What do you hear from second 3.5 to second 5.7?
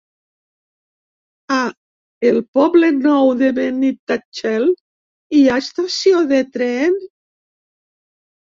Benitatxell hi ha